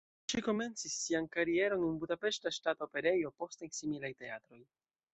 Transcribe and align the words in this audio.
Ŝi 0.31 0.41
komencis 0.45 0.95
sian 1.01 1.27
karieron 1.35 1.85
en 1.89 2.01
Budapeŝta 2.05 2.55
Ŝtata 2.59 2.89
Operejo, 2.91 3.37
poste 3.43 3.67
en 3.71 3.79
similaj 3.83 4.15
teatroj. 4.25 4.65